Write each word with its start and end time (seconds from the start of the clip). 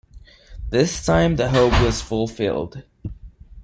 This 0.71 1.05
time 1.05 1.35
the 1.35 1.49
hope 1.49 1.79
was 1.83 2.01
fulfilled. 2.01 2.85